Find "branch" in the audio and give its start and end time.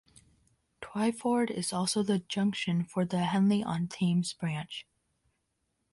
4.33-4.87